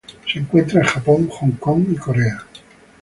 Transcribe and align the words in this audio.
Se 0.27 0.39
encuentra 0.39 0.81
en 0.81 0.87
Japón, 0.87 1.29
Hong 1.29 1.51
Kong, 1.59 1.85
y 1.91 1.95
Corea. 1.95 2.43